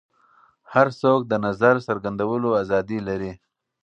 هر 0.73 0.87
څوک 1.01 1.19
د 1.31 1.33
نظر 1.45 1.75
څرګندولو 1.87 2.49
ازادي 2.63 2.99
لري. 3.07 3.31